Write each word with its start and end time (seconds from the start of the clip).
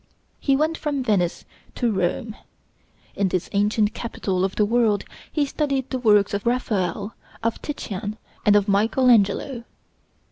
He 0.39 0.55
went 0.55 0.79
from 0.79 1.03
Venice 1.03 1.45
to 1.75 1.91
Rome. 1.91 2.35
In 3.15 3.27
this 3.27 3.49
ancient 3.53 3.93
capital 3.93 4.43
of 4.43 4.55
the 4.55 4.65
world 4.65 5.03
he 5.31 5.45
studied 5.45 5.91
the 5.91 5.99
works 5.99 6.33
of 6.33 6.47
Raphael, 6.47 7.13
of 7.43 7.61
Titian, 7.61 8.17
and 8.43 8.55
of 8.55 8.67
Michael 8.67 9.11
Angelo. 9.11 9.63